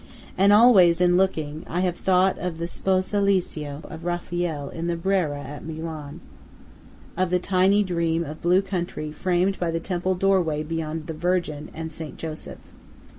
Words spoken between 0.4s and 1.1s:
always,